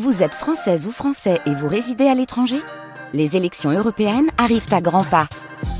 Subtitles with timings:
[0.00, 2.56] Vous êtes française ou français et vous résidez à l'étranger?
[3.12, 5.28] Les élections européennes arrivent à grands pas.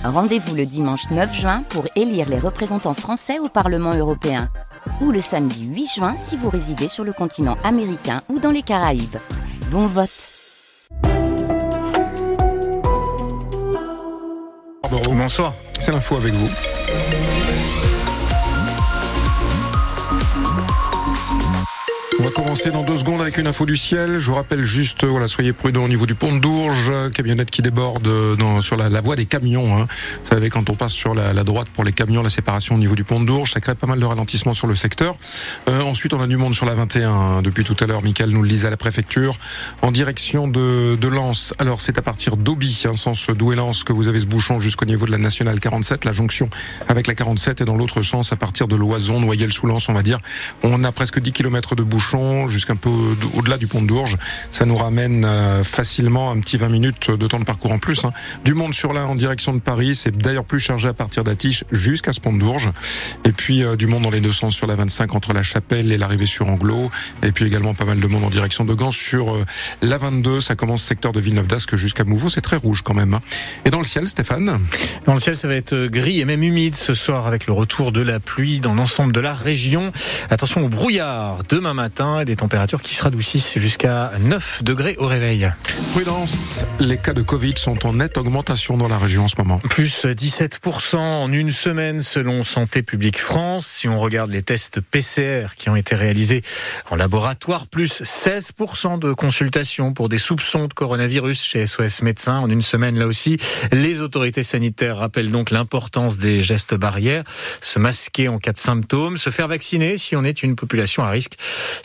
[0.04, 4.50] Rendez-vous le dimanche 9 juin pour élire les représentants français au Parlement européen.
[5.00, 8.60] Ou le samedi 8 juin si vous résidez sur le continent américain ou dans les
[8.60, 9.16] Caraïbes.
[9.70, 10.10] Bon vote
[15.10, 17.31] Bonsoir, c'est l'info avec vous.
[22.22, 24.20] On va commencer dans deux secondes avec une info du ciel.
[24.20, 27.62] Je vous rappelle juste, voilà, soyez prudents au niveau du pont de Dourges, camionnette qui
[27.62, 29.76] déborde dans, sur la, la, voie des camions.
[29.76, 29.88] Hein.
[30.22, 32.78] Vous savez, quand on passe sur la, la, droite pour les camions, la séparation au
[32.78, 35.16] niveau du pont de Dourges, ça crée pas mal de ralentissement sur le secteur.
[35.68, 37.10] Euh, ensuite, on a du monde sur la 21.
[37.10, 37.42] Hein.
[37.42, 39.36] Depuis tout à l'heure, Michael nous le disait à la préfecture,
[39.82, 41.54] en direction de, de Lens.
[41.58, 45.06] Alors, c'est à partir d'Auby, hein, sens Douai-Lens, que vous avez ce bouchon jusqu'au niveau
[45.06, 46.48] de la nationale 47, la jonction
[46.88, 50.20] avec la 47, et dans l'autre sens, à partir de Loison, Noyelles-sous-Lens, on va dire,
[50.62, 52.11] on a presque 10 km de bouchon
[52.48, 52.90] jusqu'un peu
[53.34, 54.16] au-delà du pont de Dourges.
[54.50, 58.04] Ça nous ramène euh, facilement un petit 20 minutes de temps de parcours en plus.
[58.04, 58.12] Hein.
[58.44, 61.64] Du monde sur l'un en direction de Paris, c'est d'ailleurs plus chargé à partir d'Atiche
[61.72, 62.70] jusqu'à ce pont de Dourges.
[63.24, 65.90] Et puis euh, du monde dans les deux sens sur la 25 entre la Chapelle
[65.90, 66.90] et l'arrivée sur Anglo.
[67.22, 69.44] Et puis également pas mal de monde en direction de Gand sur euh,
[69.80, 70.40] la 22.
[70.40, 72.28] Ça commence secteur de Villeneuve d'Ascq jusqu'à Mouveau.
[72.28, 73.14] C'est très rouge quand même.
[73.14, 73.20] Hein.
[73.64, 74.60] Et dans le ciel, Stéphane?
[75.06, 77.90] Dans le ciel, ça va être gris et même humide ce soir avec le retour
[77.90, 79.92] de la pluie dans l'ensemble de la région.
[80.30, 85.06] Attention au brouillard demain matin et des températures qui se radoucissent jusqu'à 9 degrés au
[85.06, 85.50] réveil.
[85.92, 89.58] Prudence, les cas de Covid sont en nette augmentation dans la région en ce moment.
[89.58, 93.66] Plus 17% en une semaine selon Santé publique France.
[93.66, 96.42] Si on regarde les tests PCR qui ont été réalisés
[96.90, 102.50] en laboratoire, plus 16% de consultations pour des soupçons de coronavirus chez SOS Médecins en
[102.50, 103.38] une semaine là aussi.
[103.70, 107.24] Les autorités sanitaires rappellent donc l'importance des gestes barrières,
[107.60, 111.10] se masquer en cas de symptômes, se faire vacciner si on est une population à
[111.10, 111.36] risque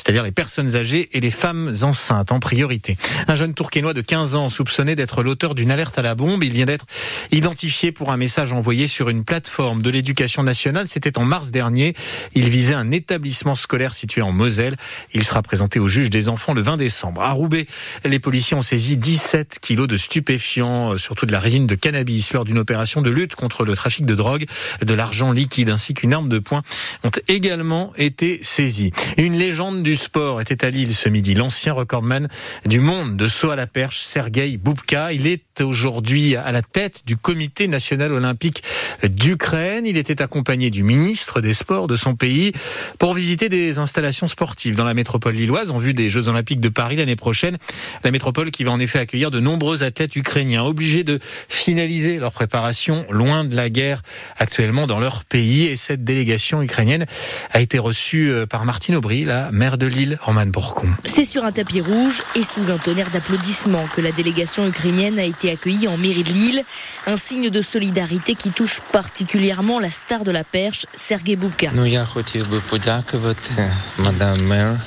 [0.07, 2.95] c'est-à-dire les personnes âgées et les femmes enceintes en priorité.
[3.27, 6.53] Un jeune Tourquenois de 15 ans soupçonné d'être l'auteur d'une alerte à la bombe, il
[6.53, 6.85] vient d'être
[7.33, 10.87] identifié pour un message envoyé sur une plateforme de l'éducation nationale.
[10.87, 11.93] C'était en mars dernier.
[12.35, 14.77] Il visait un établissement scolaire situé en Moselle.
[15.13, 17.21] Il sera présenté au juge des enfants le 20 décembre.
[17.21, 17.67] À Roubaix,
[18.05, 22.31] les policiers ont saisi 17 kilos de stupéfiants, euh, surtout de la résine de cannabis,
[22.31, 24.45] lors d'une opération de lutte contre le trafic de drogue,
[24.81, 26.63] de l'argent liquide ainsi qu'une arme de poing
[27.03, 28.93] ont également été saisies.
[29.17, 31.33] Une légende du sport était à Lille ce midi.
[31.33, 32.29] L'ancien recordman
[32.65, 35.11] du monde de saut à la perche, Sergei Boubka.
[35.11, 38.63] Il est aujourd'hui à la tête du comité national olympique
[39.03, 39.85] d'Ukraine.
[39.85, 42.53] Il était accompagné du ministre des Sports de son pays
[42.99, 46.69] pour visiter des installations sportives dans la métropole lilloise en vue des Jeux olympiques de
[46.69, 47.57] Paris l'année prochaine.
[48.03, 51.19] La métropole qui va en effet accueillir de nombreux athlètes ukrainiens obligés de
[51.49, 54.01] finaliser leur préparation loin de la guerre
[54.37, 55.65] actuellement dans leur pays.
[55.65, 57.05] Et cette délégation ukrainienne
[57.51, 60.87] a été reçue euh, par Martine Aubry, la maire de Lille, Roman Bourcon.
[61.05, 65.23] C'est sur un tapis rouge et sous un tonnerre d'applaudissements que la délégation ukrainienne a
[65.23, 66.63] été accueillie en mairie de Lille.
[67.05, 71.71] Un signe de solidarité qui touche particulièrement la star de la perche, Sergei Boubka.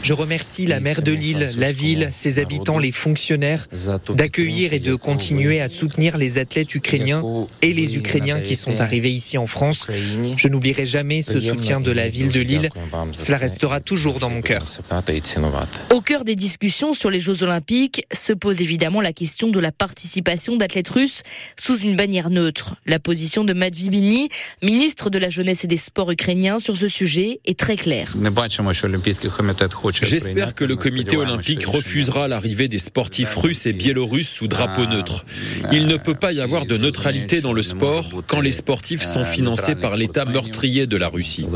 [0.03, 3.67] Je remercie la maire de Lille, la ville, ses habitants, les fonctionnaires
[4.15, 7.22] d'accueillir et de continuer à soutenir les athlètes ukrainiens
[7.62, 9.87] et les Ukrainiens qui sont arrivés ici en France.
[10.37, 12.71] Je n'oublierai jamais ce soutien de la ville de Lille.
[13.12, 14.62] Cela restera toujours dans mon cœur.
[15.91, 19.72] Au cœur des discussions sur les Jeux Olympiques se pose évidemment la question de la
[19.72, 21.22] participation d'athlètes russes
[21.56, 22.76] sous une bannière neutre.
[22.86, 24.28] La position de Matvey Bini,
[24.62, 28.14] ministre de la Jeunesse et des Sports ukrainiens sur ce sujet, est très claire.
[30.02, 35.24] J'espère que le comité olympique refusera l'arrivée des sportifs russes et biélorusses sous drapeau neutre.
[35.72, 39.24] Il ne peut pas y avoir de neutralité dans le sport quand les sportifs sont
[39.24, 41.47] financés par l'État meurtrier de la Russie.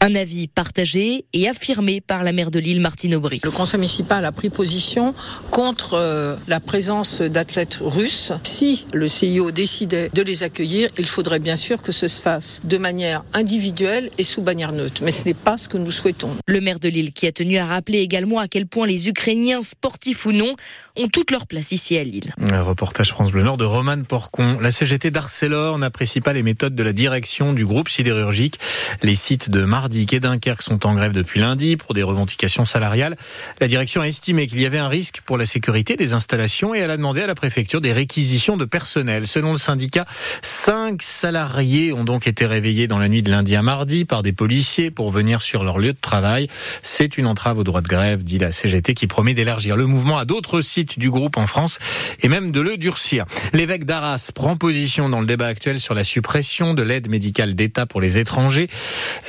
[0.00, 1.65] Un avis partagé et affirmé
[2.06, 3.40] par la maire de Lille, Martine Aubry.
[3.42, 5.14] Le conseil municipal a pris position
[5.50, 8.32] contre euh, la présence d'athlètes russes.
[8.44, 12.60] Si le CIO décidait de les accueillir, il faudrait bien sûr que ce se fasse
[12.62, 15.02] de manière individuelle et sous bannière neutre.
[15.02, 16.30] Mais ce n'est pas ce que nous souhaitons.
[16.46, 19.62] Le maire de Lille qui a tenu à rappeler également à quel point les Ukrainiens,
[19.62, 20.54] sportifs ou non,
[20.96, 22.32] ont toute leur place ici à Lille.
[22.52, 24.58] Un reportage France Bleu Nord de Roman Porcon.
[24.60, 28.60] La CGT d'Arcelor n'apprécie pas les méthodes de la direction du groupe sidérurgique.
[29.02, 33.16] Les sites de Mardic et Dunkerque sont en grève depuis lundi pour des revendications salariales.
[33.60, 36.78] La direction a estimé qu'il y avait un risque pour la sécurité des installations et
[36.78, 39.26] elle a demandé à la préfecture des réquisitions de personnel.
[39.26, 40.04] Selon le syndicat,
[40.42, 44.32] cinq salariés ont donc été réveillés dans la nuit de lundi à mardi par des
[44.32, 46.48] policiers pour venir sur leur lieu de travail.
[46.82, 50.18] C'est une entrave au droit de grève, dit la CGT, qui promet d'élargir le mouvement
[50.18, 51.78] à d'autres sites du groupe en France
[52.20, 53.24] et même de le durcir.
[53.52, 57.86] L'évêque d'Arras prend position dans le débat actuel sur la suppression de l'aide médicale d'État
[57.86, 58.68] pour les étrangers.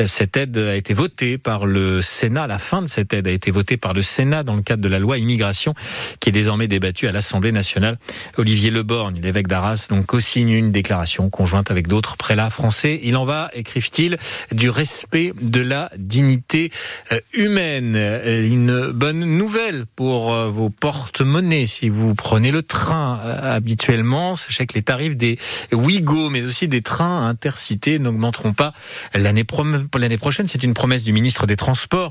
[0.05, 2.47] Cette aide a été votée par le Sénat.
[2.47, 4.87] La fin de cette aide a été votée par le Sénat dans le cadre de
[4.87, 5.75] la loi immigration
[6.19, 7.99] qui est désormais débattue à l'Assemblée nationale.
[8.37, 12.99] Olivier Leborgne, l'évêque d'Arras, donc co-signe une déclaration conjointe avec d'autres prélats français.
[13.03, 14.17] Il en va, écrivent-ils,
[14.51, 16.71] du respect de la dignité
[17.11, 17.93] euh, humaine.
[17.95, 24.35] Euh, une bonne nouvelle pour euh, vos porte-monnaies si vous prenez le train habituellement.
[24.35, 25.37] Sachez que les tarifs des
[25.71, 28.73] Ouigo, mais aussi des trains intercités n'augmenteront pas
[29.13, 30.47] l'année prochaine.
[30.47, 32.06] C'est une promesse du ministre des Transports,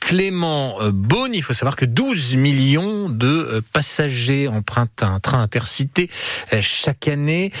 [0.00, 1.34] Clément Beaune.
[1.34, 6.10] Il faut savoir que 12 millions de passagers empruntent un train intercité
[6.60, 7.52] chaque année.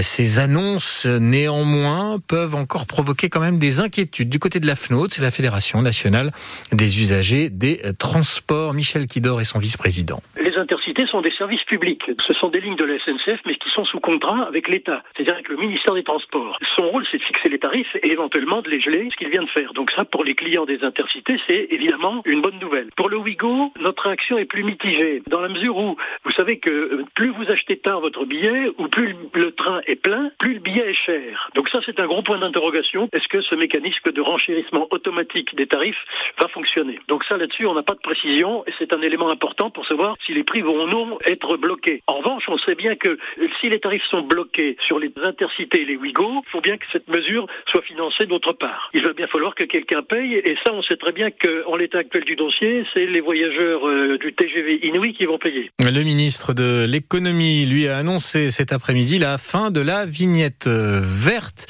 [0.00, 4.28] Ces annonces, néanmoins, peuvent encore provoquer quand même des inquiétudes.
[4.28, 6.32] Du côté de la FNOT, c'est la Fédération nationale
[6.72, 8.74] des usagers des transports.
[8.74, 10.22] Michel Kidor est son vice-président.
[10.40, 12.02] Les intercités sont des services publics.
[12.26, 15.34] Ce sont des lignes de la SNCF, mais qui sont sous contrat avec l'État, c'est-à-dire
[15.34, 16.58] avec le ministère des Transports.
[16.76, 19.42] Son rôle, c'est de fixer les tarifs et éventuellement de les geler, ce qu'il vient
[19.42, 19.72] de faire.
[19.74, 21.07] Donc ça, pour les clients des intercités,
[21.46, 22.90] c'est évidemment une bonne nouvelle.
[22.96, 27.04] Pour le Ouigo, notre réaction est plus mitigée, dans la mesure où vous savez que
[27.14, 30.90] plus vous achetez tard votre billet, ou plus le train est plein, plus le billet
[30.90, 31.50] est cher.
[31.54, 33.08] Donc ça, c'est un gros point d'interrogation.
[33.12, 36.04] Est-ce que ce mécanisme de renchérissement automatique des tarifs
[36.38, 36.98] va fonctionner?
[37.08, 40.16] Donc ça, là-dessus, on n'a pas de précision et c'est un élément important pour savoir
[40.24, 42.02] si les prix vont ou non être bloqués.
[42.06, 43.18] En revanche, on sait bien que
[43.60, 46.84] si les tarifs sont bloqués sur les intercités et les Ouigo, il faut bien que
[46.92, 48.90] cette mesure soit financée d'autre part.
[48.94, 51.98] Il va bien falloir que quelqu'un paye et ça, on sait très bien qu'en l'état
[51.98, 55.70] actuel du dossier, c'est les voyageurs euh, du TGV Inouï qui vont payer.
[55.80, 61.00] Le ministre de l'économie, lui, a annoncé cet après-midi la fin de la vignette euh,
[61.02, 61.66] verte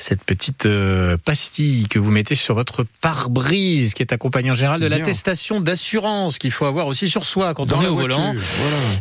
[0.00, 4.80] cette petite euh, pastille que vous mettez sur votre pare-brise, qui est accompagnée en général
[4.80, 8.34] de l'attestation d'assurance qu'il faut avoir aussi sur soi quand on est au volant.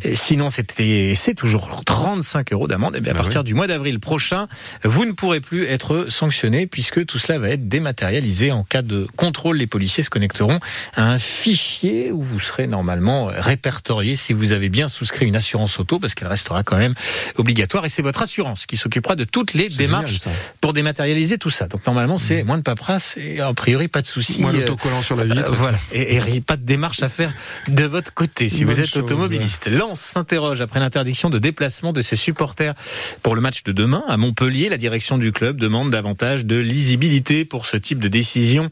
[0.04, 2.98] Et sinon, c'était, c'est toujours 35 euros d'amende.
[2.98, 4.48] Et bien, à bah partir du mois d'avril prochain,
[4.84, 8.52] vous ne pourrez plus être sanctionné puisque tout cela va être dématérialisé.
[8.52, 10.59] En cas de contrôle, les policiers se connecteront
[10.95, 15.79] à un fichier où vous serez normalement répertorié si vous avez bien souscrit une assurance
[15.79, 16.94] auto parce qu'elle restera quand même
[17.38, 20.27] obligatoire et c'est votre assurance qui s'occupera de toutes les démarches
[20.61, 21.67] pour dématérialiser matérialiser tout ça.
[21.67, 22.45] Donc normalement, c'est mmh.
[22.45, 24.41] moins de paperasse et a priori pas de soucis.
[24.41, 25.51] Moins d'autocollants sur la vitre.
[25.51, 25.77] Euh, voilà.
[25.94, 27.31] Et, et, pas de démarche à faire
[27.67, 29.67] de votre côté si vous êtes automobiliste.
[29.67, 32.73] Lens s'interroge après l'interdiction de déplacement de ses supporters
[33.21, 34.69] pour le match de demain à Montpellier.
[34.69, 38.69] La direction du club demande davantage de lisibilité pour ce type de décision,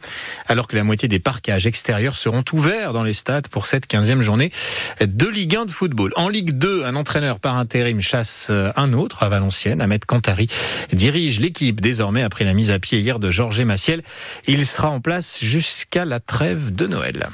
[0.47, 4.21] alors que la moitié des parcages extérieurs seront ouverts dans les stades pour cette 15e
[4.21, 4.51] journée
[5.01, 6.13] de Ligue 1 de football.
[6.15, 9.81] En Ligue 2, un entraîneur par intérim chasse un autre à Valenciennes.
[9.81, 10.47] Ahmed Kantari
[10.93, 14.03] dirige l'équipe désormais après la mise à pied hier de Georges Massiel.
[14.45, 17.27] Il sera en place jusqu'à la trêve de Noël.